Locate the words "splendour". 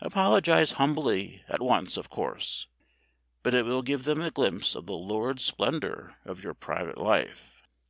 5.38-6.16